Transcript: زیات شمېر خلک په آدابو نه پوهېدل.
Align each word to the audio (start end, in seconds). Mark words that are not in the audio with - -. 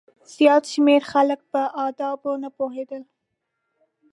زیات 0.35 0.63
شمېر 0.73 1.01
خلک 1.11 1.39
په 1.51 1.61
آدابو 1.85 2.31
نه 2.43 2.49
پوهېدل. 2.57 3.03